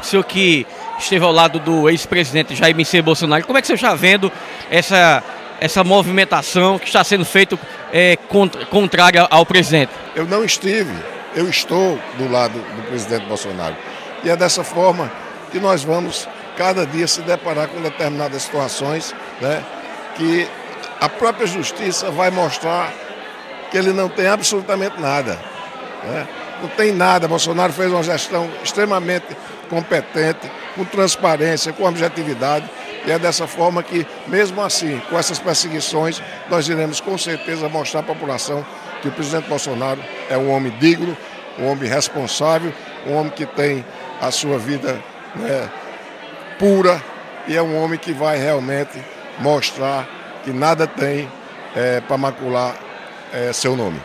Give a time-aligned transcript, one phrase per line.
[0.00, 0.66] O senhor que
[0.98, 4.32] esteve ao lado do ex-presidente Jair Messias Bolsonaro, como é que você está vendo
[4.70, 5.22] essa,
[5.60, 7.58] essa movimentação que está sendo feita
[7.92, 9.92] é, contra, contrária ao presidente?
[10.14, 10.92] Eu não estive,
[11.34, 13.76] eu estou do lado do presidente Bolsonaro.
[14.24, 15.10] E é dessa forma
[15.52, 16.26] que nós vamos
[16.56, 19.62] cada dia se deparar com determinadas situações, né,
[20.16, 20.48] que
[21.00, 22.92] a própria justiça vai mostrar
[23.70, 25.38] que ele não tem absolutamente nada.
[26.04, 26.26] Né?
[26.60, 27.26] Não tem nada.
[27.26, 29.36] Bolsonaro fez uma gestão extremamente
[29.68, 32.68] competente, com transparência, com objetividade.
[33.06, 38.00] E é dessa forma que, mesmo assim, com essas perseguições, nós iremos com certeza mostrar
[38.00, 38.64] à população
[39.00, 41.16] que o presidente Bolsonaro é um homem digno,
[41.58, 42.72] um homem responsável,
[43.06, 43.84] um homem que tem
[44.20, 45.02] a sua vida
[45.34, 45.70] né,
[46.58, 47.02] pura
[47.48, 49.02] e é um homem que vai realmente
[49.38, 50.06] mostrar
[50.44, 51.28] que nada tem
[51.74, 52.76] é, para macular
[53.32, 54.00] é, seu nome.